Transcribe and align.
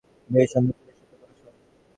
বেশ, 0.29 0.51
অন্তত 0.57 0.77
চেষ্টা 0.79 1.05
তো 1.11 1.15
করেছ। 1.21 1.41